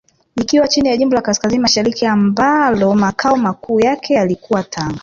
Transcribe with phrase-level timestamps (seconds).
[0.35, 4.99] Ikiwa chini ya jimbo la Kaskazini Mashariki ambalo Makao Makuu yake yalikuwa Tanga